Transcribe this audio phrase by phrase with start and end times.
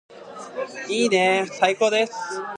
[0.89, 2.13] いいねーー最高です